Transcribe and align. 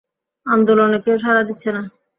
আন্দোলনে 0.45 0.97
কেউ 1.05 1.17
সাড়া 1.17 1.41
দিচ্ছে 1.43 1.69
না। 1.75 1.81